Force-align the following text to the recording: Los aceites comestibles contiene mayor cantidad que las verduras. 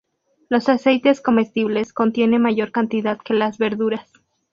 Los 0.49 0.67
aceites 0.67 1.21
comestibles 1.21 1.93
contiene 1.93 2.39
mayor 2.39 2.71
cantidad 2.71 3.19
que 3.19 3.35
las 3.35 3.59
verduras. 3.59 4.11